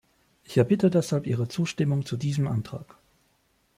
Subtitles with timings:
[0.43, 2.97] Ich erbitte deshalb Ihre Zustimmung zu diesem Antrag.